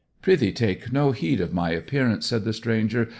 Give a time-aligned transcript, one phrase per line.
[0.23, 3.07] 'Prithee take no heed of my appearance,' said the stranger.